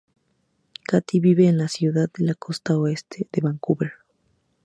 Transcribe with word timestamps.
Katie 0.89 1.21
vive 1.21 1.47
en 1.47 1.59
la 1.59 1.67
ciudad 1.67 2.09
de 2.17 2.25
la 2.25 2.33
costa 2.33 2.75
oeste 2.75 3.27
de 3.31 3.39
Vancouver. 3.41 3.91